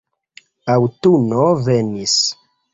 [0.77, 2.19] Aŭtuno venis.